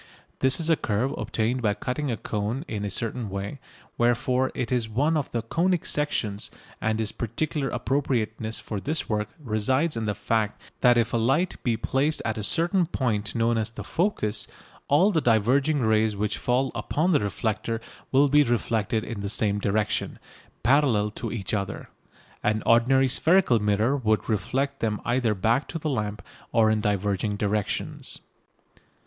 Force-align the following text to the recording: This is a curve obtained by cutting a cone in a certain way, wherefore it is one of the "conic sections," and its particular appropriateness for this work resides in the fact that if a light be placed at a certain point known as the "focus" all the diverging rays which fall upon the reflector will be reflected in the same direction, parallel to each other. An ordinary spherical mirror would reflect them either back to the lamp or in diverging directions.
This 0.39 0.59
is 0.59 0.67
a 0.71 0.75
curve 0.75 1.11
obtained 1.15 1.61
by 1.61 1.75
cutting 1.75 2.09
a 2.09 2.17
cone 2.17 2.65
in 2.67 2.83
a 2.83 2.89
certain 2.89 3.29
way, 3.29 3.59
wherefore 3.99 4.51
it 4.55 4.71
is 4.71 4.89
one 4.89 5.15
of 5.15 5.29
the 5.31 5.43
"conic 5.43 5.85
sections," 5.85 6.49
and 6.81 6.99
its 6.99 7.11
particular 7.11 7.69
appropriateness 7.69 8.59
for 8.59 8.79
this 8.79 9.07
work 9.07 9.27
resides 9.39 9.95
in 9.95 10.05
the 10.05 10.15
fact 10.15 10.59
that 10.81 10.97
if 10.97 11.13
a 11.13 11.17
light 11.17 11.61
be 11.61 11.77
placed 11.77 12.19
at 12.25 12.39
a 12.39 12.43
certain 12.43 12.87
point 12.87 13.35
known 13.35 13.59
as 13.59 13.69
the 13.69 13.83
"focus" 13.83 14.47
all 14.87 15.11
the 15.11 15.21
diverging 15.21 15.81
rays 15.81 16.15
which 16.15 16.39
fall 16.39 16.71
upon 16.73 17.11
the 17.11 17.19
reflector 17.19 17.79
will 18.11 18.27
be 18.27 18.41
reflected 18.41 19.03
in 19.03 19.19
the 19.19 19.29
same 19.29 19.59
direction, 19.59 20.17
parallel 20.63 21.11
to 21.11 21.31
each 21.31 21.53
other. 21.53 21.91
An 22.41 22.63
ordinary 22.65 23.07
spherical 23.07 23.59
mirror 23.59 23.95
would 23.95 24.27
reflect 24.27 24.79
them 24.79 24.99
either 25.05 25.35
back 25.35 25.67
to 25.67 25.77
the 25.77 25.91
lamp 25.91 26.23
or 26.51 26.71
in 26.71 26.81
diverging 26.81 27.35
directions. 27.35 28.17